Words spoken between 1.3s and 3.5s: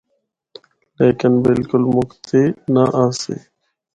بالکل مُکدی نہ آسی۔